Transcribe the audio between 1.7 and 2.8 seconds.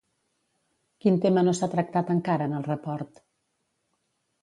tractat encara en el